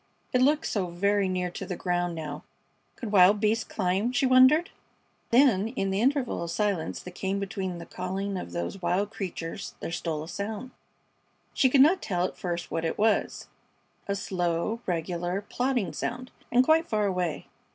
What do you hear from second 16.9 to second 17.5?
away.